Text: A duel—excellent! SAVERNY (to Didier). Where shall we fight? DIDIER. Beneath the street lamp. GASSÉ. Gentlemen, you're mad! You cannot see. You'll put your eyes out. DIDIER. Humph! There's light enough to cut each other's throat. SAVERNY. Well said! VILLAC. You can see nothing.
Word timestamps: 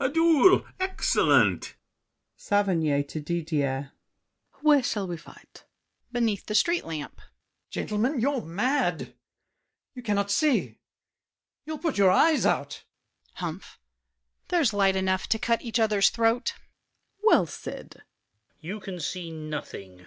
A 0.00 0.08
duel—excellent! 0.08 1.76
SAVERNY 2.38 3.02
(to 3.04 3.20
Didier). 3.20 3.92
Where 4.62 4.82
shall 4.82 5.06
we 5.06 5.18
fight? 5.18 5.52
DIDIER. 5.64 6.10
Beneath 6.10 6.46
the 6.46 6.54
street 6.54 6.86
lamp. 6.86 7.16
GASSÉ. 7.66 7.70
Gentlemen, 7.70 8.18
you're 8.18 8.40
mad! 8.40 9.14
You 9.94 10.02
cannot 10.02 10.30
see. 10.30 10.78
You'll 11.66 11.76
put 11.76 11.98
your 11.98 12.10
eyes 12.10 12.46
out. 12.46 12.70
DIDIER. 12.70 13.34
Humph! 13.34 13.78
There's 14.48 14.72
light 14.72 14.96
enough 14.96 15.26
to 15.26 15.38
cut 15.38 15.60
each 15.60 15.78
other's 15.78 16.08
throat. 16.08 16.54
SAVERNY. 17.18 17.24
Well 17.26 17.44
said! 17.46 17.90
VILLAC. 17.92 18.04
You 18.62 18.80
can 18.80 18.98
see 19.00 19.30
nothing. 19.30 20.06